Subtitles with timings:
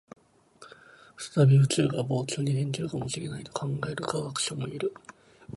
[1.15, 4.91] 再び宇宙が膨張に転じるかもしれないと考える科学者もいる